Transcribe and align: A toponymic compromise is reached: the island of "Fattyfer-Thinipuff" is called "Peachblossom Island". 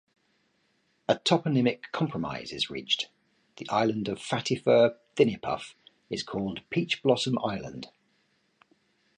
A 1.07 1.13
toponymic 1.13 1.91
compromise 1.91 2.51
is 2.51 2.71
reached: 2.71 3.09
the 3.57 3.69
island 3.69 4.07
of 4.07 4.17
"Fattyfer-Thinipuff" 4.17 5.75
is 6.09 6.23
called 6.23 6.67
"Peachblossom 6.71 7.35
Island". 7.47 7.89